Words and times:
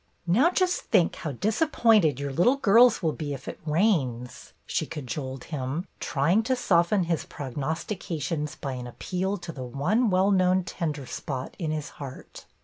"Now 0.25 0.49
just 0.49 0.81
think 0.85 1.17
how 1.17 1.33
disappointed 1.33 2.19
your 2.19 2.33
little 2.33 2.55
girls 2.55 3.03
will 3.03 3.11
be 3.11 3.35
if 3.35 3.47
it 3.47 3.59
rains," 3.67 4.51
she 4.65 4.87
cajoled 4.87 5.43
him, 5.43 5.87
trying 5.99 6.41
to 6.41 6.55
soften 6.55 7.03
his 7.03 7.23
prognostications 7.23 8.55
by 8.55 8.73
an 8.73 8.87
appeal 8.87 9.37
to 9.37 9.51
the 9.51 9.61
one 9.63 10.09
well 10.09 10.31
known 10.31 10.63
tender 10.63 11.05
spot 11.05 11.55
in 11.59 11.69
his 11.69 11.89
heart. 12.01 12.47